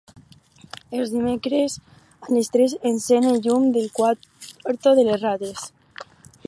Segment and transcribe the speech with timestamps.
[0.99, 5.71] Els dimecres a les tres encèn el llum del quarto de les rates.